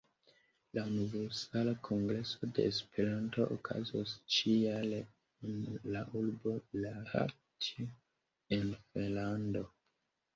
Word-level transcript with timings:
La 0.75 0.83
Universala 0.91 1.73
Kongreso 1.87 2.47
de 2.59 2.63
Esperanto 2.69 3.45
okazos 3.55 4.13
ĉi-jare 4.37 5.01
en 5.49 5.59
la 5.97 6.01
urbo 6.21 6.55
Lahtio 6.87 7.87
en 8.59 8.73
Finnlando. 8.87 9.63